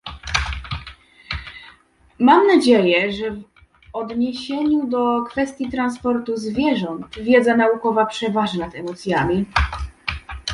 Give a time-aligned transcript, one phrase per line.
[2.19, 3.41] mam nadzieję, że w
[3.93, 9.45] odniesieniu do kwestii transportu zwierząt wiedza naukowa przeważy nad emocjami